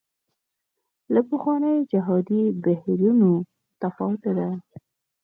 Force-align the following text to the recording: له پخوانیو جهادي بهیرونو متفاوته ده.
له 1.13 1.21
پخوانیو 1.29 1.87
جهادي 1.91 2.43
بهیرونو 2.63 3.31
متفاوته 3.71 4.31
ده. 4.37 4.49